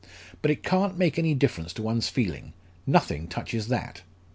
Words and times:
But 0.41 0.49
it 0.49 0.63
can't 0.63 0.97
make 0.97 1.19
any 1.19 1.35
difference 1.35 1.73
to 1.73 1.83
one's 1.83 2.09
feeling: 2.09 2.53
nothing 2.87 3.27
touches 3.27 3.67
that." 3.67 4.01